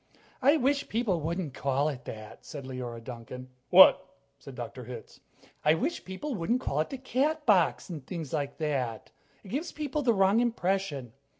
"I 0.41 0.57
wish 0.57 0.89
people 0.89 1.21
wouldn't 1.21 1.53
call 1.53 1.87
it 1.89 2.05
that," 2.05 2.43
said 2.43 2.65
Leora 2.65 3.03
Duncan. 3.03 3.49
"What?" 3.69 4.03
said 4.39 4.55
Dr. 4.55 4.85
Hitz. 4.85 5.19
"I 5.63 5.75
wish 5.75 6.05
people 6.05 6.33
wouldn't 6.33 6.61
call 6.61 6.79
it 6.79 6.89
'the 6.89 6.97
Catbox,' 6.97 7.87
and 7.91 8.07
things 8.07 8.33
like 8.33 8.57
that," 8.57 9.11
she 9.13 9.37
said. 9.41 9.45
"It 9.45 9.49
gives 9.49 9.71
people 9.71 10.01
the 10.01 10.15
wrong 10.15 10.39
impression." 10.39 11.13